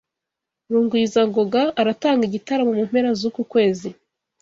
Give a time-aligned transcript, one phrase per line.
[0.71, 3.89] Rugwizangoga aratanga igitaramo mu mpera zuku kwezi.